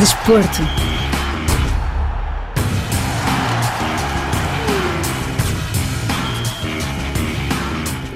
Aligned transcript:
Desporto. 0.00 0.89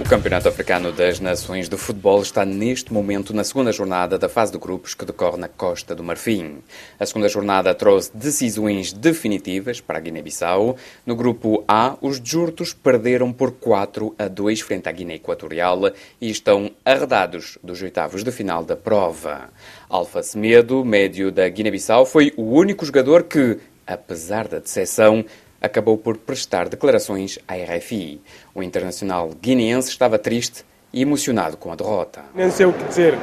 O 0.04 0.06
Campeonato 0.06 0.46
Africano 0.46 0.93
das 0.93 1.19
Nações 1.19 1.66
de 1.66 1.79
Futebol 1.79 2.21
está 2.21 2.45
neste 2.45 2.93
momento 2.93 3.32
na 3.32 3.43
segunda 3.43 3.72
jornada 3.72 4.19
da 4.19 4.29
fase 4.29 4.53
de 4.53 4.59
grupos 4.59 4.93
que 4.93 5.07
decorre 5.07 5.38
na 5.38 5.48
Costa 5.48 5.95
do 5.95 6.04
Marfim. 6.04 6.59
A 7.00 7.07
segunda 7.07 7.27
jornada 7.27 7.75
trouxe 7.75 8.14
decisões 8.14 8.93
definitivas 8.93 9.80
para 9.80 9.96
a 9.96 10.01
Guiné-Bissau. 10.02 10.77
No 11.06 11.16
grupo 11.16 11.64
A, 11.66 11.96
os 12.02 12.20
Jurtos 12.23 12.75
perderam 12.75 13.32
por 13.32 13.52
4 13.52 14.14
a 14.19 14.29
2 14.29 14.61
frente 14.61 14.91
à 14.91 14.93
Guiné 14.93 15.14
Equatorial 15.14 15.91
e 16.21 16.29
estão 16.29 16.71
arredados 16.84 17.57
dos 17.64 17.80
oitavos 17.80 18.23
de 18.23 18.30
final 18.30 18.62
da 18.62 18.77
prova. 18.77 19.48
Alfa 19.89 20.23
Semedo, 20.23 20.84
médio 20.84 21.32
da 21.32 21.48
Guiné-Bissau, 21.48 22.05
foi 22.05 22.30
o 22.36 22.43
único 22.43 22.84
jogador 22.84 23.23
que, 23.23 23.59
apesar 23.86 24.48
da 24.48 24.59
decepção, 24.59 25.25
acabou 25.64 25.96
por 25.96 26.18
prestar 26.18 26.68
declarações 26.68 27.38
à 27.48 27.54
RFI. 27.54 28.20
O 28.55 28.62
internacional 28.62 29.30
guineense 29.41 29.88
estava 29.88 30.18
triste 30.18 30.64
e 30.92 31.00
emocionado 31.02 31.56
com 31.56 31.72
a 31.72 31.74
derrota. 31.74 32.20
Nem 32.34 32.50
sei 32.50 32.66
o 32.66 32.72
que 32.72 32.84
dizer, 32.84 33.18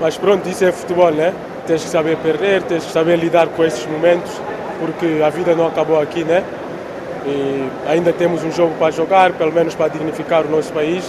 mas 0.00 0.16
pronto, 0.16 0.46
isso 0.48 0.64
é 0.64 0.70
futebol, 0.70 1.10
né? 1.10 1.34
Tens 1.66 1.82
que 1.82 1.90
saber 1.90 2.16
perder, 2.18 2.62
tens 2.62 2.84
que 2.84 2.92
saber 2.92 3.18
lidar 3.18 3.48
com 3.48 3.64
esses 3.64 3.84
momentos, 3.86 4.30
porque 4.78 5.22
a 5.24 5.30
vida 5.30 5.54
não 5.54 5.66
acabou 5.66 6.00
aqui, 6.00 6.24
né? 6.24 6.44
E 7.26 7.68
ainda 7.88 8.12
temos 8.12 8.44
um 8.44 8.52
jogo 8.52 8.74
para 8.78 8.90
jogar, 8.90 9.32
pelo 9.32 9.52
menos 9.52 9.74
para 9.74 9.88
dignificar 9.88 10.44
o 10.44 10.50
nosso 10.50 10.72
país. 10.72 11.04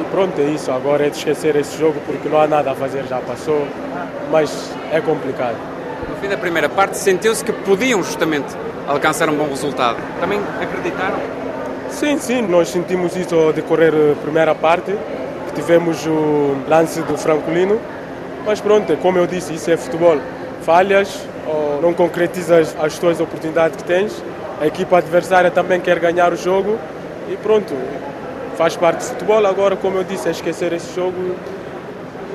E 0.00 0.04
pronto, 0.10 0.38
é 0.40 0.44
isso. 0.44 0.70
Agora 0.70 1.06
é 1.06 1.10
de 1.10 1.16
esquecer 1.16 1.54
esse 1.56 1.78
jogo 1.78 2.00
porque 2.04 2.28
não 2.28 2.40
há 2.40 2.46
nada 2.46 2.72
a 2.72 2.74
fazer, 2.74 3.04
já 3.06 3.18
passou, 3.20 3.66
mas 4.30 4.70
é 4.90 5.00
complicado. 5.00 5.56
No 6.08 6.16
fim 6.16 6.28
da 6.28 6.36
primeira 6.36 6.68
parte, 6.68 6.98
sentiu-se 6.98 7.44
que 7.44 7.52
podiam 7.52 8.02
justamente 8.02 8.54
alcançar 8.86 9.28
um 9.28 9.36
bom 9.36 9.48
resultado. 9.48 9.96
Também 10.20 10.40
acreditaram? 10.60 11.18
Sim, 11.90 12.18
sim, 12.18 12.42
nós 12.42 12.68
sentimos 12.68 13.16
isso 13.16 13.34
ao 13.34 13.52
decorrer 13.52 13.92
da 13.92 14.14
primeira 14.20 14.54
parte, 14.54 14.94
tivemos 15.54 16.06
o 16.06 16.56
lance 16.68 17.00
do 17.00 17.16
Francolino, 17.16 17.80
mas 18.44 18.60
pronto, 18.60 18.94
como 18.98 19.18
eu 19.18 19.26
disse, 19.26 19.54
isso 19.54 19.70
é 19.70 19.76
futebol. 19.76 20.18
Falhas 20.62 21.20
ou 21.46 21.80
não 21.80 21.94
concretizas 21.94 22.76
as 22.78 22.98
tuas 22.98 23.20
oportunidades 23.20 23.76
que 23.76 23.84
tens, 23.84 24.22
a 24.60 24.66
equipa 24.66 24.98
adversária 24.98 25.50
também 25.50 25.80
quer 25.80 25.98
ganhar 25.98 26.32
o 26.32 26.36
jogo 26.36 26.78
e 27.30 27.36
pronto, 27.36 27.74
faz 28.56 28.76
parte 28.76 28.98
do 28.98 29.04
futebol. 29.04 29.46
Agora, 29.46 29.76
como 29.76 29.96
eu 29.96 30.04
disse, 30.04 30.28
é 30.28 30.30
esquecer 30.30 30.72
esse 30.72 30.94
jogo 30.94 31.34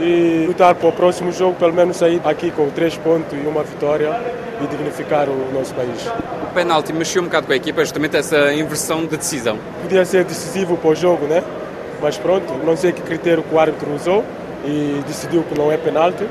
e 0.02 0.46
lutar 0.48 0.76
para 0.76 0.90
o 0.90 0.92
próximo 0.92 1.32
jogo, 1.32 1.56
pelo 1.56 1.74
menos 1.74 1.98
sair 1.98 2.20
aqui 2.26 2.52
com 2.52 2.70
três 2.70 2.98
pontos 2.98 3.32
e 3.34 3.48
uma 3.48 3.64
vitória 3.64 4.20
e 4.62 4.68
dignificar 4.68 5.30
o 5.30 5.54
nosso 5.54 5.74
país. 5.74 6.08
O 6.44 6.54
penalti 6.54 6.92
mexeu 6.92 7.22
um 7.22 7.26
bocado 7.26 7.48
com 7.48 7.54
a 7.54 7.56
equipa, 7.56 7.82
justamente 7.82 8.18
essa 8.18 8.54
inversão 8.54 9.02
de 9.06 9.18
decisão. 9.18 9.58
Podia 9.82 10.04
ser 10.04 10.24
decisivo 10.24 10.76
para 10.76 10.90
o 10.90 10.96
jogo, 10.96 11.26
né? 11.28 11.44
Mas 12.02 12.18
pronto, 12.18 12.52
não 12.66 12.76
sei 12.76 12.92
que 12.92 13.02
critério 13.02 13.44
que 13.44 13.54
o 13.54 13.60
árbitro 13.60 13.94
usou 13.94 14.26
e 14.66 15.02
decidiu 15.08 15.44
que 15.44 15.58
não 15.58 15.72
é 15.72 15.78
penalti. 15.78 16.28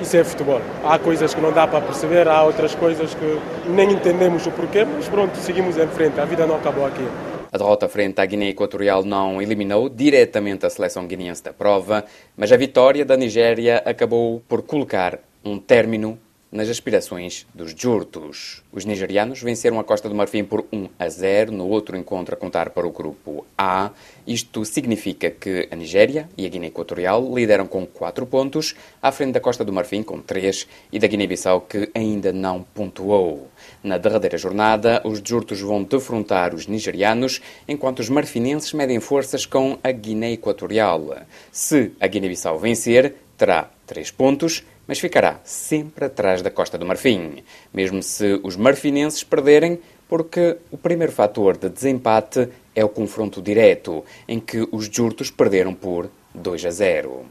Isso 0.00 0.16
é 0.16 0.24
futebol. 0.24 0.62
Há 0.82 0.98
coisas 0.98 1.34
que 1.34 1.40
não 1.40 1.52
dá 1.52 1.66
para 1.66 1.80
perceber, 1.80 2.26
há 2.26 2.42
outras 2.42 2.74
coisas 2.74 3.12
que 3.12 3.38
nem 3.68 3.92
entendemos 3.92 4.46
o 4.46 4.50
porquê, 4.50 4.86
mas 4.96 5.06
pronto, 5.08 5.36
seguimos 5.36 5.76
em 5.76 5.86
frente. 5.88 6.18
A 6.18 6.24
vida 6.24 6.46
não 6.46 6.56
acabou 6.56 6.86
aqui. 6.86 7.06
A 7.52 7.58
derrota 7.58 7.88
frente 7.88 8.20
à 8.20 8.26
Guiné 8.26 8.50
Equatorial 8.50 9.04
não 9.04 9.42
eliminou 9.42 9.88
diretamente 9.88 10.64
a 10.64 10.70
seleção 10.70 11.06
guineense 11.06 11.42
da 11.42 11.52
prova, 11.52 12.04
mas 12.36 12.52
a 12.52 12.56
vitória 12.56 13.04
da 13.04 13.16
Nigéria 13.16 13.82
acabou 13.84 14.40
por 14.48 14.62
colocar 14.62 15.18
um 15.44 15.58
término 15.58 16.16
nas 16.50 16.68
aspirações 16.68 17.46
dos 17.54 17.72
Jurtos. 17.76 18.62
Os 18.72 18.84
nigerianos 18.84 19.40
venceram 19.40 19.78
a 19.78 19.84
Costa 19.84 20.08
do 20.08 20.14
Marfim 20.14 20.42
por 20.42 20.66
1 20.72 20.88
a 20.98 21.08
0 21.08 21.52
no 21.52 21.68
outro 21.68 21.96
encontro 21.96 22.34
a 22.34 22.38
contar 22.38 22.70
para 22.70 22.86
o 22.86 22.90
grupo 22.90 23.46
A. 23.56 23.90
Isto 24.26 24.64
significa 24.64 25.30
que 25.30 25.68
a 25.70 25.76
Nigéria 25.76 26.28
e 26.36 26.44
a 26.44 26.48
Guiné 26.48 26.66
Equatorial 26.66 27.32
lideram 27.34 27.66
com 27.66 27.86
4 27.86 28.26
pontos, 28.26 28.74
à 29.00 29.12
frente 29.12 29.32
da 29.32 29.40
Costa 29.40 29.64
do 29.64 29.72
Marfim 29.72 30.02
com 30.02 30.20
3 30.20 30.66
e 30.92 30.98
da 30.98 31.06
Guiné-Bissau 31.06 31.60
que 31.62 31.88
ainda 31.94 32.32
não 32.32 32.62
pontuou. 32.62 33.48
Na 33.82 33.98
derradeira 33.98 34.36
jornada, 34.36 35.00
os 35.04 35.22
Jurtos 35.24 35.60
vão 35.60 35.84
defrontar 35.84 36.54
os 36.54 36.66
nigerianos, 36.66 37.40
enquanto 37.68 38.00
os 38.00 38.08
marfinenses 38.08 38.72
medem 38.72 38.98
forças 38.98 39.46
com 39.46 39.78
a 39.84 39.92
Guiné 39.92 40.32
Equatorial. 40.32 41.16
Se 41.52 41.92
a 42.00 42.06
Guiné-Bissau 42.06 42.58
vencer, 42.58 43.14
terá 43.36 43.70
3 43.86 44.10
pontos 44.10 44.64
mas 44.90 44.98
ficará 44.98 45.38
sempre 45.44 46.06
atrás 46.06 46.42
da 46.42 46.50
Costa 46.50 46.76
do 46.76 46.84
Marfim, 46.84 47.44
mesmo 47.72 48.02
se 48.02 48.40
os 48.42 48.56
marfinenses 48.56 49.22
perderem, 49.22 49.78
porque 50.08 50.56
o 50.68 50.76
primeiro 50.76 51.12
fator 51.12 51.56
de 51.56 51.68
desempate 51.68 52.48
é 52.74 52.84
o 52.84 52.88
confronto 52.88 53.40
direto, 53.40 54.04
em 54.26 54.40
que 54.40 54.66
os 54.72 54.86
Jurtos 54.86 55.30
perderam 55.30 55.74
por 55.74 56.10
2 56.34 56.64
a 56.64 56.70
0. 56.72 57.24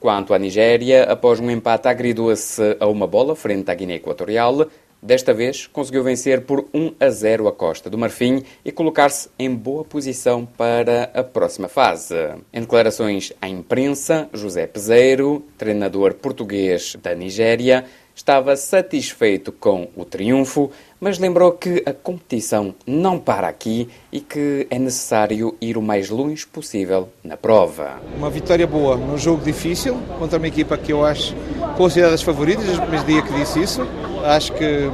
Quanto 0.00 0.34
à 0.34 0.38
Nigéria, 0.40 1.04
após 1.04 1.38
um 1.38 1.48
empate 1.48 1.86
agridoce 1.86 2.76
a 2.80 2.88
uma 2.88 3.06
bola 3.06 3.36
frente 3.36 3.70
à 3.70 3.74
Guiné 3.76 3.94
Equatorial, 3.94 4.66
Desta 5.04 5.34
vez, 5.34 5.66
conseguiu 5.66 6.02
vencer 6.02 6.46
por 6.46 6.64
1 6.72 6.94
a 6.98 7.10
0 7.10 7.46
a 7.46 7.52
Costa 7.52 7.90
do 7.90 7.98
Marfim 7.98 8.42
e 8.64 8.72
colocar-se 8.72 9.28
em 9.38 9.54
boa 9.54 9.84
posição 9.84 10.46
para 10.46 11.10
a 11.12 11.22
próxima 11.22 11.68
fase. 11.68 12.14
Em 12.50 12.62
declarações 12.62 13.30
à 13.38 13.46
imprensa, 13.46 14.30
José 14.32 14.66
Peseiro, 14.66 15.44
treinador 15.58 16.14
português 16.14 16.96
da 17.02 17.14
Nigéria, 17.14 17.84
estava 18.14 18.56
satisfeito 18.56 19.52
com 19.52 19.88
o 19.94 20.06
triunfo, 20.06 20.70
mas 20.98 21.18
lembrou 21.18 21.52
que 21.52 21.82
a 21.84 21.92
competição 21.92 22.74
não 22.86 23.18
para 23.18 23.46
aqui 23.46 23.90
e 24.10 24.20
que 24.20 24.66
é 24.70 24.78
necessário 24.78 25.54
ir 25.60 25.76
o 25.76 25.82
mais 25.82 26.08
longe 26.08 26.46
possível 26.46 27.10
na 27.22 27.36
prova. 27.36 28.00
Uma 28.16 28.30
vitória 28.30 28.66
boa 28.66 28.96
num 28.96 29.18
jogo 29.18 29.44
difícil 29.44 30.00
contra 30.18 30.38
uma 30.38 30.48
equipa 30.48 30.78
que 30.78 30.94
eu 30.94 31.04
acho 31.04 31.34
considerada 31.76 32.14
as 32.14 32.22
favoritas, 32.22 32.64
desde 32.64 32.80
o 32.80 32.86
primeiro 32.86 33.06
dia 33.06 33.20
que 33.20 33.34
disse 33.34 33.60
isso. 33.60 33.82
Acho 34.24 34.52
que 34.52 34.90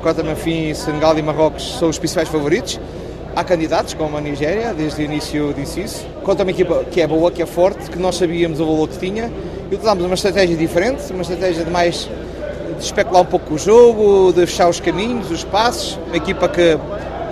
Cota 0.00 0.22
Marfim, 0.22 0.72
Senegal 0.74 1.18
e 1.18 1.22
Marrocos 1.22 1.76
são 1.76 1.88
os 1.88 1.98
principais 1.98 2.28
favoritos. 2.28 2.78
Há 3.34 3.42
candidatos, 3.42 3.94
como 3.94 4.16
a 4.16 4.20
Nigéria, 4.20 4.72
desde 4.72 5.02
o 5.02 5.04
início 5.04 5.52
disse 5.52 5.80
isso. 5.80 6.06
Contra 6.22 6.44
uma 6.44 6.52
equipa 6.52 6.84
que 6.84 7.00
é 7.00 7.06
boa, 7.06 7.32
que 7.32 7.42
é 7.42 7.46
forte, 7.46 7.90
que 7.90 7.98
nós 7.98 8.14
sabíamos 8.14 8.60
o 8.60 8.66
valor 8.66 8.88
que 8.88 8.98
tinha. 8.98 9.24
E 9.24 9.74
utilizamos 9.74 10.04
uma 10.04 10.14
estratégia 10.14 10.56
diferente, 10.56 11.12
uma 11.12 11.22
estratégia 11.22 11.64
de 11.64 11.70
mais 11.70 12.08
de 12.78 12.84
especular 12.84 13.22
um 13.22 13.26
pouco 13.26 13.54
o 13.54 13.58
jogo, 13.58 14.32
de 14.32 14.46
fechar 14.46 14.68
os 14.68 14.78
caminhos, 14.78 15.32
os 15.32 15.42
passos. 15.42 15.98
Uma 16.06 16.16
equipa 16.16 16.48
que 16.48 16.78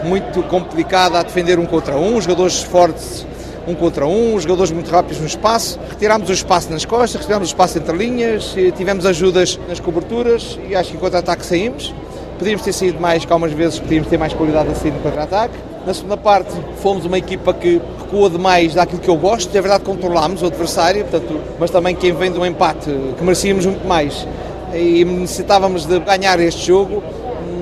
muito 0.03 0.43
complicada 0.44 1.21
a 1.21 1.22
defender 1.22 1.60
um 1.60 1.66
contra 1.66 1.97
um, 1.97 2.21
jogadores 2.21 2.62
fortes 2.62 3.25
um 3.66 3.74
contra 3.74 4.06
um, 4.06 4.38
jogadores 4.40 4.72
muito 4.72 4.90
rápidos 4.90 5.20
no 5.20 5.26
espaço. 5.26 5.78
Retirámos 5.88 6.28
o 6.28 6.32
espaço 6.32 6.70
nas 6.70 6.84
costas, 6.84 7.20
retirámos 7.20 7.48
o 7.48 7.52
espaço 7.52 7.78
entre 7.78 7.96
linhas, 7.96 8.54
tivemos 8.76 9.06
ajudas 9.06 9.58
nas 9.68 9.80
coberturas 9.80 10.58
e 10.68 10.74
acho 10.74 10.90
que 10.90 10.96
em 10.96 11.00
contra-ataque 11.00 11.44
saímos. 11.44 11.94
Podíamos 12.38 12.62
ter 12.62 12.72
saído 12.72 13.00
mais, 13.00 13.22
algumas 13.28 13.52
vezes 13.52 13.78
podíamos 13.78 14.08
ter 14.08 14.18
mais 14.18 14.32
qualidade 14.32 14.70
a 14.70 14.74
sair 14.74 14.90
no 14.90 14.98
contra-ataque. 15.00 15.54
Na 15.86 15.94
segunda 15.94 16.16
parte, 16.16 16.52
fomos 16.76 17.04
uma 17.04 17.18
equipa 17.18 17.52
que 17.54 17.80
recuou 18.00 18.28
demais 18.28 18.74
daquilo 18.74 19.00
que 19.00 19.08
eu 19.08 19.16
gosto. 19.16 19.56
É 19.56 19.60
verdade, 19.60 19.84
controlámos 19.84 20.42
o 20.42 20.46
adversário, 20.46 21.04
portanto, 21.04 21.40
mas 21.58 21.70
também 21.70 21.94
quem 21.94 22.12
vem 22.12 22.32
de 22.32 22.38
um 22.38 22.46
empate, 22.46 22.90
que 23.16 23.22
merecíamos 23.22 23.66
muito 23.66 23.86
mais 23.86 24.26
e 24.74 25.04
necessitávamos 25.04 25.86
de 25.86 25.98
ganhar 26.00 26.38
este 26.40 26.66
jogo. 26.66 27.02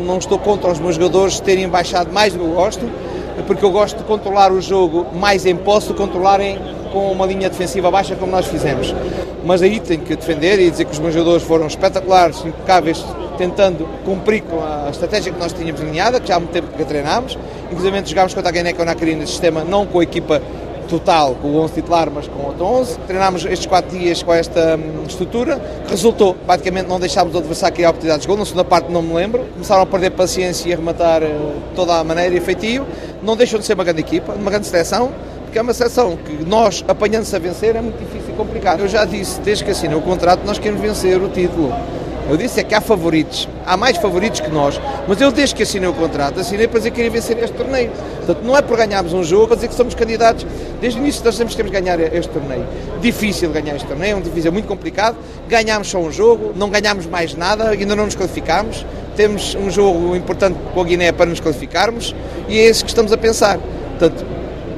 Não 0.07 0.19
estou 0.19 0.39
contra 0.39 0.71
os 0.71 0.79
meus 0.79 0.95
jogadores 0.97 1.41
terem 1.41 1.69
baixado 1.69 2.13
mais 2.13 2.33
do 2.33 2.39
que 2.39 2.45
eu 2.45 2.53
gosto, 2.53 2.91
porque 3.43 3.65
eu 3.65 3.71
gosto 3.71 3.99
de 3.99 4.05
controlar 4.05 4.53
o 4.53 4.61
jogo 4.61 5.07
mais 5.15 5.47
em 5.47 5.57
posse 5.57 5.93
controlarem 5.95 6.59
com 6.93 7.11
uma 7.13 7.27
linha 7.27 7.49
defensiva 7.49 7.91
baixa 7.91 8.17
como 8.17 8.33
nós 8.33 8.47
fizemos. 8.47 8.95
Mas 9.45 9.63
aí 9.63 9.81
tenho 9.81 10.01
que 10.03 10.15
defender 10.15 10.59
e 10.61 10.71
dizer 10.71 10.85
que 10.85 10.93
os 10.93 10.99
meus 10.99 11.15
jogadores 11.15 11.43
foram 11.43 11.67
espetaculares, 11.67 12.45
impecáveis, 12.45 13.05
tentando 13.39 13.89
cumprir 14.05 14.43
com 14.43 14.61
a 14.61 14.91
estratégia 14.91 15.33
que 15.33 15.39
nós 15.39 15.53
tínhamos 15.53 15.81
alinhada, 15.81 16.21
que 16.21 16.29
já 16.29 16.37
há 16.37 16.41
muito 16.41 16.53
tempo 16.53 16.69
que 16.77 16.85
treinámos. 16.85 17.39
Inclusive 17.71 18.03
jogámos 18.05 18.35
contra 18.35 18.51
a 18.51 18.53
Guiné-Conakry 18.53 18.85
Nacarina 18.85 19.27
sistema, 19.27 19.65
não 19.65 19.87
com 19.87 20.01
a 20.01 20.03
equipa 20.03 20.43
total, 20.91 21.37
com 21.37 21.49
o 21.49 21.57
11 21.61 21.75
titular, 21.75 22.11
mas 22.11 22.27
com 22.29 22.43
outro 22.45 22.65
11. 22.65 22.99
Treinámos 23.07 23.45
estes 23.45 23.67
4 23.67 23.97
dias 23.97 24.23
com 24.23 24.35
esta 24.35 24.77
hum, 24.77 25.05
estrutura, 25.07 25.61
resultou, 25.89 26.35
praticamente 26.35 26.89
não 26.89 26.99
deixámos 26.99 27.35
o 27.35 27.39
adversário 27.39 27.75
criar 27.75 27.91
oportunidades 27.91 28.23
de 28.23 28.29
gol, 28.29 28.37
na 28.37 28.45
segunda 28.45 28.65
parte 28.65 28.91
não 28.91 29.01
me 29.01 29.15
lembro, 29.15 29.47
começaram 29.55 29.83
a 29.83 29.87
perder 29.87 30.11
paciência 30.11 30.69
e 30.69 30.73
a 30.73 30.77
rematar 30.77 31.23
uh, 31.23 31.53
toda 31.75 31.95
a 31.95 32.05
maneira 32.05 32.35
e 32.35 32.41
feitio, 32.41 32.87
não 33.23 33.37
deixam 33.37 33.59
de 33.61 33.65
ser 33.65 33.75
uma 33.75 33.85
grande 33.85 34.01
equipa, 34.01 34.33
uma 34.33 34.51
grande 34.51 34.67
seleção, 34.67 35.13
porque 35.45 35.59
é 35.59 35.63
uma 35.63 35.75
seleção 35.75 36.17
que 36.17 36.45
nós, 36.45 36.85
apanhando-se 36.87 37.35
a 37.35 37.39
vencer, 37.39 37.77
é 37.77 37.81
muito 37.81 37.99
difícil 37.99 38.35
e 38.35 38.37
complicado. 38.37 38.81
Eu 38.81 38.89
já 38.89 39.05
disse, 39.05 39.41
desde 39.41 39.65
que 39.65 39.71
assinei 39.71 39.97
o 39.97 40.03
contrato, 40.03 40.43
nós 40.45 40.59
queremos 40.59 40.81
vencer 40.81 41.21
o 41.21 41.29
título. 41.29 41.73
Eu 42.31 42.37
disse 42.37 42.61
é 42.61 42.63
que 42.63 42.73
há 42.77 42.81
favoritos, 42.81 43.49
há 43.67 43.77
mais 43.77 43.97
favoritos 43.97 44.39
que 44.39 44.49
nós, 44.49 44.81
mas 45.09 45.21
eu 45.21 45.33
desde 45.33 45.53
que 45.53 45.65
assinei 45.65 45.89
o 45.89 45.93
contrato, 45.93 46.39
assinei 46.39 46.69
para 46.69 46.79
dizer 46.79 46.91
que 46.91 46.97
queria 46.97 47.11
vencer 47.11 47.37
este 47.43 47.57
torneio. 47.57 47.91
Portanto, 48.19 48.45
não 48.45 48.57
é 48.57 48.63
por 48.63 48.77
ganharmos 48.77 49.13
um 49.13 49.25
jogo, 49.25 49.49
para 49.49 49.57
dizer 49.57 49.67
que 49.67 49.75
somos 49.75 49.97
candidatos. 49.97 50.47
Desde 50.81 51.01
o 51.01 51.03
início 51.03 51.25
nós 51.25 51.37
temos 51.37 51.57
que 51.57 51.63
ganhar 51.65 51.99
este 51.99 52.31
torneio. 52.31 52.65
Difícil 53.03 53.51
ganhar 53.51 53.75
este 53.75 53.89
torneio, 53.89 54.13
é 54.13 54.17
um 54.17 54.21
difícil 54.21 54.53
muito 54.53 54.69
complicado. 54.69 55.17
Ganhámos 55.49 55.89
só 55.89 55.99
um 55.99 56.13
jogo, 56.13 56.53
não 56.55 56.71
ganhámos 56.71 57.05
mais 57.07 57.35
nada, 57.35 57.71
ainda 57.71 57.97
não 57.97 58.05
nos 58.05 58.15
qualificámos. 58.15 58.87
Temos 59.17 59.57
um 59.57 59.69
jogo 59.69 60.15
importante 60.15 60.57
com 60.73 60.81
a 60.81 60.85
Guiné 60.85 61.11
para 61.11 61.27
nos 61.27 61.41
qualificarmos 61.41 62.15
e 62.49 62.57
é 62.57 62.63
esse 62.63 62.85
que 62.85 62.91
estamos 62.91 63.13
a 63.13 63.19
pensar. 63.19 63.59
Portanto, 63.99 64.25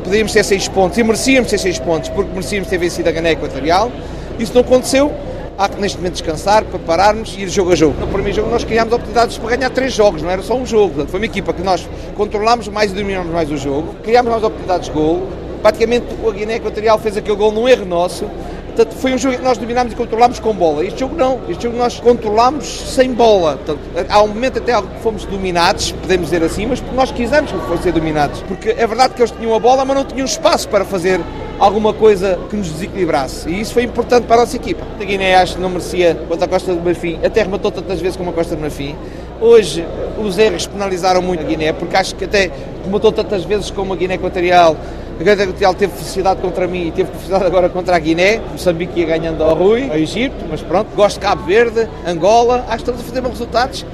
podíamos 0.03 0.33
ter 0.33 0.43
seis 0.43 0.69
pontos 0.69 0.97
e 0.97 1.03
merecíamos 1.03 1.51
ter 1.51 1.59
seis 1.59 1.79
pontos 1.79 2.09
porque 2.09 2.31
merecíamos 2.31 2.67
ter 2.71 2.79
vencido 2.79 3.11
a 3.11 3.13
Guiné 3.13 3.33
Equatorial. 3.33 3.93
Isso 4.39 4.55
não 4.55 4.63
aconteceu. 4.63 5.13
Há 5.59 5.69
que 5.69 5.81
neste 5.81 5.99
momento 5.99 6.15
descansar, 6.15 6.65
prepararmos 6.65 7.35
e 7.37 7.43
ir 7.43 7.49
jogo 7.49 7.73
a 7.73 7.77
jogo. 7.77 8.01
No 8.01 8.07
primeiro 8.07 8.37
jogo 8.37 8.51
nós 8.51 8.65
criámos 8.65 8.93
oportunidades 8.93 9.37
para 9.37 9.57
ganhar 9.57 9.71
três 9.71 9.93
jogos, 9.93 10.23
não 10.23 10.31
era 10.31 10.43
só 10.43 10.57
um 10.57 10.65
jogo. 10.65 11.07
Foi 11.07 11.21
uma 11.21 11.27
equipa 11.27 11.53
que 11.53 11.63
nós 11.63 11.89
controlámos 12.17 12.69
mais 12.69 12.91
e 12.91 12.95
dominámos 12.95 13.33
mais 13.33 13.51
o 13.51 13.57
jogo, 13.57 13.95
criámos 14.03 14.31
mais 14.31 14.43
oportunidades 14.43 14.89
de 14.89 14.95
gol. 14.95 15.29
Praticamente 15.61 16.07
a 16.27 16.31
Guiné 16.33 16.57
Equatorial 16.57 16.99
fez 16.99 17.17
aquele 17.17 17.37
gol 17.37 17.53
num 17.53 17.69
erro 17.69 17.85
nosso. 17.85 18.27
Portanto, 18.75 18.95
foi 18.95 19.13
um 19.13 19.19
jogo 19.19 19.37
que 19.37 19.43
nós 19.43 19.59
dominámos 19.59 19.93
e 19.93 19.97
controlámos 19.97 20.41
com 20.41 20.55
bola. 20.55 20.85
Este 20.85 21.01
jogo 21.01 21.15
não. 21.15 21.41
Este 21.47 21.65
jogo 21.65 21.77
nós 21.77 22.01
controlámos 22.01 22.67
sem 22.67 23.13
bola. 23.13 23.59
Portanto, 23.59 23.81
há 24.09 24.23
um 24.23 24.29
momento 24.29 24.59
até 24.59 24.73
que 24.81 25.01
fomos 25.03 25.27
dominados, 25.27 25.93
podemos 25.93 26.31
dizer 26.31 26.43
assim, 26.43 26.65
mas 26.65 26.83
nós 26.95 27.13
quisemos 27.13 27.53
que 27.53 27.83
ser 27.83 27.93
dominados. 27.93 28.41
Porque 28.49 28.71
é 28.71 28.87
verdade 28.87 29.13
que 29.13 29.21
eles 29.21 29.31
tinham 29.31 29.55
a 29.55 29.59
bola, 29.59 29.85
mas 29.85 29.95
não 29.95 30.05
tinham 30.07 30.25
espaço 30.25 30.69
para 30.71 30.87
fazer 30.87 31.21
alguma 31.63 31.93
coisa 31.93 32.41
que 32.51 32.57
nos 32.57 32.69
desequilibrasse. 32.71 33.49
E 33.49 33.61
isso 33.61 33.73
foi 33.73 33.85
importante 33.85 34.25
para 34.25 34.35
a 34.35 34.41
nossa 34.41 34.57
equipa. 34.57 34.85
A 35.01 35.05
Guiné 35.05 35.37
acho 35.37 35.55
que 35.55 35.61
não 35.61 35.69
merecia 35.69 36.17
contra 36.29 36.47
a 36.47 36.49
Costa 36.49 36.75
do 36.75 36.81
Marfim, 36.83 37.21
até 37.25 37.45
rematou 37.45 37.71
tantas 37.71 38.01
vezes 38.01 38.17
como 38.17 38.31
a 38.31 38.33
Costa 38.33 38.57
do 38.57 38.61
Marfim. 38.61 38.97
Hoje 39.41 39.87
os 40.19 40.39
erros 40.39 40.67
penalizaram 40.67 41.23
muito 41.23 41.41
a 41.41 41.45
Guiné, 41.45 41.73
porque 41.73 41.97
acho 41.97 42.17
que 42.17 42.25
até 42.25 42.51
rematou 42.85 43.13
tantas 43.13 43.45
vezes 43.45 43.71
como 43.71 43.93
a 43.93 43.97
Guiné 43.97 44.15
Equatorial. 44.15 44.77
A 45.15 45.19
Guiné 45.23 45.45
Equatorial 45.45 45.75
teve 45.75 45.93
felicidade 45.93 46.41
contra 46.41 46.67
mim 46.67 46.89
e 46.89 46.91
teve 46.91 47.13
felicidade 47.13 47.45
agora 47.45 47.69
contra 47.69 47.95
a 47.95 47.99
Guiné. 48.01 48.41
Moçambique 48.51 48.99
ia 48.99 49.07
ganhando 49.07 49.45
ao 49.45 49.55
Rui, 49.55 49.89
ao 49.89 49.97
Egito, 49.97 50.45
mas 50.51 50.63
pronto. 50.63 50.89
Gosto 50.97 51.21
de 51.21 51.27
Cabo 51.27 51.45
Verde, 51.45 51.89
Angola. 52.05 52.65
Acho 52.67 52.85
que 52.85 52.91
estamos 52.91 53.01
a 53.03 53.05
fazer 53.05 53.21
bons 53.21 53.31
resultados. 53.31 53.87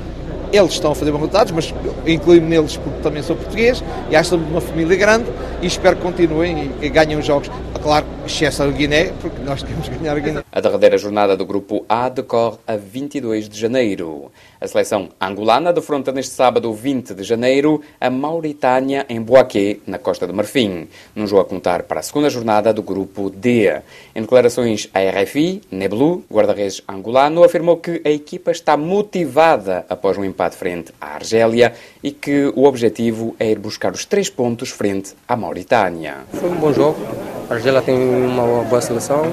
Eles 0.52 0.72
estão 0.72 0.92
a 0.92 0.94
fazer 0.94 1.10
bons 1.10 1.18
resultados, 1.18 1.52
mas 1.52 1.74
incluo-me 2.06 2.40
neles 2.40 2.76
porque 2.76 3.00
também 3.00 3.22
sou 3.22 3.36
português 3.36 3.82
e 4.10 4.16
acho 4.16 4.30
que 4.30 4.36
somos 4.36 4.50
uma 4.50 4.60
família 4.60 4.96
grande 4.96 5.26
e 5.60 5.66
espero 5.66 5.96
que 5.96 6.02
continuem 6.02 6.72
e, 6.80 6.88
ganhem 6.88 7.18
os 7.18 7.26
jogos. 7.26 7.50
Claro, 7.82 8.06
excesso 8.28 8.62
a 8.62 8.66
Guiné, 8.70 9.10
porque 9.22 9.42
nós 9.42 9.62
queremos 9.62 9.88
ganhar 9.88 10.14
a 10.14 10.20
Guiné. 10.20 10.44
A 10.52 10.60
derradeira 10.60 10.98
jornada 10.98 11.34
do 11.34 11.46
grupo 11.46 11.86
A 11.88 12.10
decorre 12.10 12.58
a 12.66 12.76
22 12.76 13.48
de 13.48 13.58
janeiro. 13.58 14.30
A 14.60 14.68
seleção 14.68 15.08
angolana 15.18 15.72
defronta 15.72 16.12
neste 16.12 16.34
sábado 16.34 16.70
20 16.72 17.14
de 17.14 17.24
janeiro 17.24 17.80
a 17.98 18.10
Mauritânia 18.10 19.06
em 19.08 19.20
Boaquê, 19.20 19.80
na 19.86 19.98
Costa 19.98 20.26
do 20.26 20.34
Marfim, 20.34 20.88
num 21.16 21.26
jogo 21.26 21.40
a 21.40 21.44
contar 21.46 21.84
para 21.84 22.00
a 22.00 22.02
segunda 22.02 22.28
jornada 22.28 22.70
do 22.70 22.82
grupo 22.82 23.30
D. 23.30 23.80
Em 24.14 24.20
declarações 24.20 24.90
à 24.92 25.00
RFI, 25.00 25.62
Neblu, 25.70 26.22
guarda-redes 26.30 26.82
angolano, 26.86 27.42
afirmou 27.42 27.78
que 27.78 28.02
a 28.04 28.10
equipa 28.10 28.50
está 28.50 28.76
motivada 28.76 29.86
após 29.88 30.18
um 30.18 30.24
empate 30.24 30.54
frente 30.54 30.92
à 31.00 31.14
Argélia 31.14 31.72
e 32.02 32.10
que 32.10 32.52
o 32.54 32.64
objetivo 32.64 33.34
é 33.38 33.50
ir 33.50 33.58
buscar 33.58 33.92
os 33.92 34.04
três 34.04 34.28
pontos 34.28 34.68
frente 34.68 35.14
à 35.26 35.34
Mauritânia. 35.34 36.18
Foi 36.32 36.50
um 36.50 36.56
bom 36.56 36.74
jogo. 36.74 37.37
A 37.48 37.54
Argélia 37.54 37.80
tem 37.82 37.96
uma 37.96 38.64
boa 38.64 38.80
seleção 38.80 39.32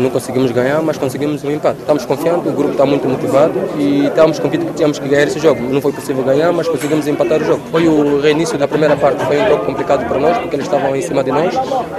não 0.00 0.10
conseguimos 0.10 0.50
ganhar, 0.52 0.80
mas 0.82 0.96
conseguimos 0.96 1.44
um 1.44 1.50
empate. 1.50 1.80
Estamos 1.80 2.04
confiantes, 2.04 2.46
o 2.46 2.54
grupo 2.54 2.72
está 2.72 2.86
muito 2.86 3.06
motivado 3.08 3.52
e 3.76 4.06
estamos 4.06 4.38
convictos 4.38 4.70
que 4.70 4.76
tínhamos 4.76 4.98
que 4.98 5.08
ganhar 5.08 5.26
esse 5.26 5.38
jogo. 5.38 5.60
Não 5.62 5.80
foi 5.80 5.92
possível 5.92 6.22
ganhar, 6.22 6.52
mas 6.52 6.68
conseguimos 6.68 7.06
empatar 7.06 7.40
o 7.40 7.44
jogo. 7.44 7.62
Foi 7.70 7.88
o 7.88 8.20
reinício 8.20 8.56
da 8.58 8.68
primeira 8.68 8.96
parte, 8.96 9.24
foi 9.24 9.38
um 9.38 9.48
jogo 9.48 9.64
complicado 9.64 10.06
para 10.06 10.18
nós, 10.18 10.38
porque 10.38 10.56
eles 10.56 10.66
estavam 10.66 10.94
em 10.94 11.02
cima 11.02 11.22
de 11.22 11.30
nós, 11.30 11.54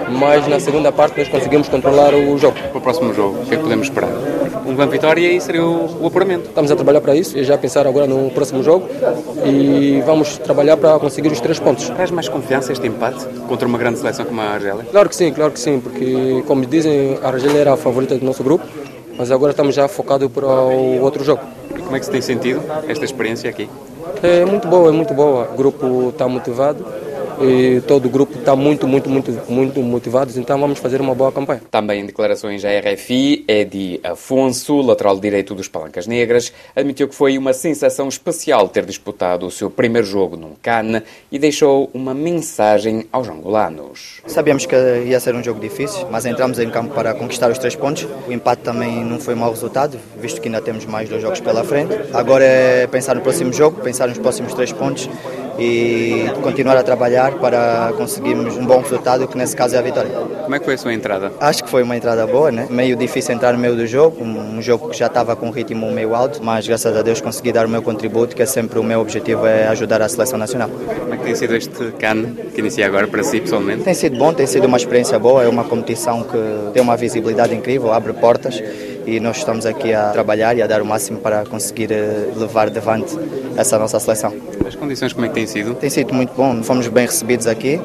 mas 0.10 0.48
na 0.48 0.60
segunda 0.60 0.92
parte 0.92 1.18
nós 1.18 1.28
conseguimos 1.28 1.68
controlar 1.70 2.14
o 2.14 2.38
jogo. 2.38 2.58
Para 2.70 2.78
o 2.78 2.82
próximo 2.82 3.14
jogo, 3.14 3.42
o 3.42 3.46
que 3.46 3.54
é 3.54 3.58
que 3.58 3.64
podemos 3.64 3.88
esperar? 3.88 4.10
Uma 4.74 4.88
vitória 4.88 5.32
e 5.32 5.40
seria 5.40 5.64
o, 5.64 6.02
o 6.02 6.08
apuramento. 6.08 6.50
Estamos 6.50 6.72
a 6.72 6.76
trabalhar 6.76 7.00
para 7.00 7.16
isso 7.16 7.38
e 7.38 7.44
já 7.44 7.56
pensar 7.60 7.86
agora 7.86 8.08
no 8.08 8.32
próximo 8.32 8.64
jogo 8.64 8.88
e 9.46 10.02
vamos 10.04 10.40
trabalhar 10.40 10.78
para 10.78 10.98
conseguir 10.98 11.32
os 11.32 11.40
três 11.40 11.60
pontos. 11.60 11.88
Traz 11.90 12.10
mais 12.10 12.28
confiança 12.28 12.74
este 12.74 12.88
empate 12.88 13.24
contra 13.48 13.68
uma 13.68 13.78
grande 13.78 14.00
seleção 14.00 14.26
como 14.26 14.42
a 14.42 14.46
Argélia? 14.46 14.84
Claro 14.90 15.08
que 15.10 15.16
sim, 15.16 15.32
claro 15.32 15.52
que 15.52 15.60
sim, 15.60 15.80
porque 15.80 16.44
como 16.48 16.66
dizem, 16.66 17.20
a 17.22 17.28
Argélia 17.28 17.60
era 17.60 17.74
a 17.74 17.78
favorita 17.78 18.18
do 18.18 18.26
nosso 18.26 18.44
grupo, 18.44 18.66
mas 19.16 19.30
agora 19.30 19.52
estamos 19.52 19.76
já 19.76 19.88
focados 19.88 20.32
para 20.32 20.48
o 20.48 21.02
outro 21.02 21.24
jogo. 21.24 21.44
E 21.78 21.80
como 21.80 21.96
é 21.96 22.00
que 22.00 22.06
se 22.06 22.12
tem 22.12 22.22
sentido 22.22 22.60
esta 22.88 23.06
experiência 23.06 23.48
aqui? 23.52 23.70
É 24.24 24.44
muito 24.44 24.68
boa, 24.68 24.90
é 24.90 24.92
muito 24.92 25.14
boa. 25.14 25.50
O 25.54 25.56
grupo 25.56 26.10
está 26.10 26.28
motivado 26.28 26.84
e 27.42 27.82
todo 27.82 28.06
o 28.06 28.10
grupo 28.10 28.38
está 28.38 28.56
muito, 28.56 28.88
muito, 28.88 29.10
muito, 29.10 29.32
muito 29.50 29.82
motivados, 29.82 30.38
então 30.38 30.60
vamos 30.60 30.80
fazer 30.80 31.02
uma 31.02 31.16
boa 31.16 31.32
campanha. 31.32 31.62
Também 31.70 32.02
em 32.02 32.06
declarações 32.06 32.64
à 32.66 32.70
RFI, 32.70 33.46
Edi 33.48 34.00
Afonso, 34.04 34.82
lateral 34.82 35.20
direito 35.20 35.56
dos 35.56 35.68
Palancas 35.68 36.08
Negras, 36.08 36.52
admitiu 36.76 37.08
que 37.08 37.16
foi 37.16 37.38
uma 37.38 37.54
sensação 37.54 38.08
especial 38.08 38.68
ter 38.68 38.86
disputado 38.86 39.46
o 39.46 39.52
seu 39.52 39.70
primeiro 39.70 40.06
jogo 40.06 40.36
num 40.36 40.54
CAN 40.62 41.02
e 41.32 41.40
deixou 41.40 41.90
uma 41.94 42.14
mensagem 42.14 43.06
aos 43.12 43.28
angolanos. 43.28 44.22
Sabíamos 44.28 44.66
que 44.66 44.76
ia 44.76 45.20
ser 45.20 45.36
um 45.36 45.44
jogo 45.44 45.60
difícil, 45.60 46.08
mas 46.12 46.26
entramos 46.26 46.60
em 46.60 46.70
campo 46.70 46.94
para 46.94 47.14
conquistar 47.14 47.52
os 47.52 47.58
três 47.58 47.76
pontos. 47.76 48.08
O 48.28 48.32
empate 48.32 48.62
também 48.62 49.04
não 49.04 49.20
foi 49.20 49.34
um 49.34 49.38
mau 49.38 49.50
resultado, 49.50 50.00
visto 50.20 50.42
que 50.42 50.48
ainda 50.48 50.62
temos 50.62 50.86
mais 50.86 51.10
dois 51.10 51.22
jogos 51.22 51.40
pela 51.40 51.64
frente. 51.64 51.94
Agora 52.14 52.44
é 52.44 52.88
pensar 52.88 53.16
no 53.16 53.22
próximo 53.22 53.54
jogo, 53.54 53.82
pensar 53.82 54.08
nos 54.08 54.18
próximos 54.18 54.54
três 54.54 54.72
pontos 54.72 55.10
e 55.58 56.26
continuar 56.42 56.78
a 56.78 56.84
trabalhar 56.84 57.34
para 57.34 57.94
conseguirmos 57.98 58.58
um 58.58 58.66
bom 58.66 58.82
resultado, 58.82 59.28
que 59.28 59.38
nesse 59.38 59.56
caso 59.56 59.76
é 59.76 59.80
a 59.80 59.82
vitória. 59.82 60.12
Como 60.44 60.56
é 60.56 60.60
que 60.60 60.66
foi 60.66 60.74
a 60.74 60.78
sua 60.78 60.94
entrada? 60.94 61.32
Acho 61.40 61.64
que 61.64 61.70
foi 61.70 61.84
uma 61.84 61.96
entrada 61.96 62.26
boa, 62.26 62.52
né? 62.52 62.68
meio 62.70 62.96
difícil 62.96 63.36
entrar 63.36 63.54
no 63.54 63.60
meio 63.60 63.76
do 63.76 63.86
jogo, 63.86 64.24
um 64.24 64.62
jogo 64.62 64.90
que 64.90 64.98
já 64.98 65.08
estava 65.08 65.36
com 65.36 65.48
um 65.48 65.52
ritmo 65.52 65.92
meio 65.92 66.16
alto, 66.16 66.44
mas 66.44 66.68
graças 66.68 66.96
a 66.96 67.02
Deus 67.02 67.22
consegui 67.22 67.52
dar 67.52 67.66
o 67.66 67.70
meu 67.70 67.82
contributo, 67.82 68.36
que 68.36 68.42
é 68.42 68.46
sempre 68.46 68.80
o 68.80 68.84
meu 68.84 69.00
objetivo, 69.00 69.46
é 69.46 69.68
ajudar 69.68 70.02
a 70.02 70.10
seleção 70.10 70.38
nacional. 70.38 70.70
Como 70.70 71.14
é 71.14 71.18
que 71.18 71.24
tem 71.24 71.36
sido 71.36 71.56
este 71.56 71.92
CAN 72.00 72.34
que 72.54 72.60
inicia 72.60 72.86
agora 72.86 73.08
para 73.08 73.24
si 73.24 73.40
pessoalmente? 73.40 73.84
Tem 73.84 73.94
sido 73.94 74.18
bom, 74.18 74.34
tem 74.34 74.48
sido 74.48 74.66
uma 74.66 74.78
experiência 74.78 75.18
boa, 75.20 75.44
é 75.44 75.48
uma 75.48 75.64
competição 75.64 76.24
que 76.24 76.72
tem 76.74 76.82
uma 76.82 76.98
visibilidade 76.98 77.54
incrível, 77.54 77.94
abre 77.94 78.14
portas 78.14 78.62
e 79.06 79.20
nós 79.20 79.38
estamos 79.38 79.66
aqui 79.66 79.94
a 79.94 80.10
trabalhar 80.10 80.56
e 80.58 80.62
a 80.62 80.68
dar 80.68 80.82
o 80.82 80.86
máximo 80.86 81.20
para 81.20 81.46
conseguir 81.46 81.92
eh, 81.92 82.30
levar 82.36 82.70
devante 82.70 83.18
essa 83.58 83.78
nossa 83.78 84.00
seleção. 84.00 84.34
As 84.66 84.76
condições 84.76 85.14
como 85.14 85.26
é 85.26 85.30
que 85.30 85.36
têm 85.36 85.48
sido? 85.48 85.76
Tem 85.76 85.90
sido 85.90 86.14
muito 86.14 86.34
bom, 86.34 86.64
fomos 86.64 86.88
bem 86.88 87.06
recebidos 87.06 87.48
aqui 87.48 87.80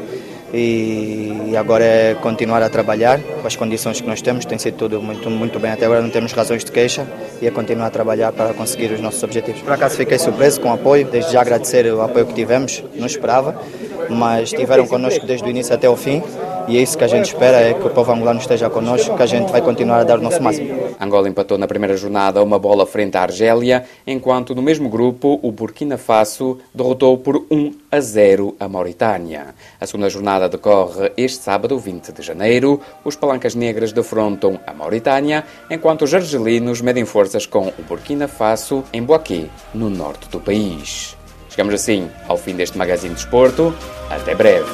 e 0.53 1.55
agora 1.59 1.85
é 1.85 2.15
continuar 2.15 2.63
a 2.63 2.71
trabalhar 2.71 3.21
com 3.21 3.47
as 3.47 3.55
condições 3.55 4.01
que 4.01 4.07
nós 4.07 4.23
temos, 4.23 4.45
tem 4.45 4.57
sido 4.59 4.77
tudo 4.77 5.03
muito, 5.03 5.29
muito 5.29 5.59
bem, 5.59 5.73
até 5.73 5.85
agora 5.85 6.01
não 6.01 6.09
temos 6.09 6.33
razões 6.33 6.65
de 6.65 6.73
queixa 6.73 7.07
e 7.43 7.47
é 7.47 7.51
continuar 7.51 7.89
a 7.89 7.91
trabalhar 7.91 8.33
para 8.33 8.55
conseguir 8.55 8.91
os 8.93 9.01
nossos 9.01 9.23
objetivos. 9.23 9.61
Por 9.61 9.73
acaso 9.73 9.97
fiquei 9.97 10.19
surpreso 10.19 10.61
com 10.61 10.71
o 10.71 10.73
apoio, 10.73 11.07
desde 11.07 11.33
já 11.33 11.43
agradecer 11.43 11.93
o 11.93 12.01
apoio 12.01 12.27
que 12.27 12.35
tivemos, 12.35 12.83
não 12.95 13.07
esperava, 13.07 13.61
mas 14.09 14.53
estiveram 14.53 14.87
connosco 14.87 15.27
desde 15.27 15.47
o 15.47 15.51
início 15.51 15.75
até 15.75 15.89
o 15.89 15.97
fim 15.97 16.23
e 16.69 16.77
é 16.77 16.83
isso 16.83 16.99
que 16.99 17.05
a 17.05 17.09
gente 17.09 17.27
espera, 17.27 17.61
é 17.61 17.73
que 17.73 17.87
o 17.87 17.91
povo 17.91 18.13
angolano 18.13 18.39
esteja 18.39 18.69
connosco, 18.69 19.17
que 19.17 19.23
a 19.23 19.27
gente 19.27 19.51
vai 19.51 19.63
continuar 19.63 20.01
a 20.01 20.05
dar 20.05 20.19
o 20.19 20.23
nosso 20.23 20.43
máximo. 20.43 20.95
Angola 21.01 21.27
empatou 21.27 21.57
na 21.57 21.67
primeira 21.67 21.97
jornada 21.97 22.43
uma 22.43 22.59
bola 22.59 22.85
frente 22.85 23.17
à 23.17 23.23
Argélia, 23.23 23.85
enquanto 24.07 24.55
no 24.55 24.61
mesmo 24.61 24.89
grupo 24.91 25.41
o 25.43 25.51
Burkina 25.51 25.97
Faso 25.97 26.59
derrotou 26.75 27.17
por 27.17 27.47
1 27.51 27.73
a 27.91 28.01
0 28.01 28.55
a 28.61 28.69
Mauritânia. 28.69 29.55
A 29.81 29.87
segunda 29.87 30.11
jornada 30.11 30.47
decorre 30.47 31.11
este 31.17 31.43
sábado, 31.43 31.79
20 31.79 32.13
de 32.13 32.23
janeiro. 32.23 32.81
Os 33.03 33.17
Palancas 33.17 33.55
Negras 33.55 33.91
defrontam 33.91 34.61
a 34.67 34.75
Mauritânia, 34.75 35.45
enquanto 35.71 36.03
os 36.03 36.13
argelinos 36.13 36.83
medem 36.83 37.07
forças 37.07 37.47
com 37.47 37.69
o 37.69 37.83
Burkina 37.89 38.29
Faso 38.29 38.85
em 38.93 39.03
Boaquê, 39.03 39.47
no 39.73 39.89
norte 39.89 40.29
do 40.29 40.39
país. 40.39 41.17
Chegamos 41.49 41.75
assim 41.75 42.11
ao 42.29 42.37
fim 42.37 42.55
deste 42.55 42.77
magazine 42.77 43.15
de 43.15 43.21
esporto. 43.21 43.75
Até 44.11 44.35
breve. 44.35 44.69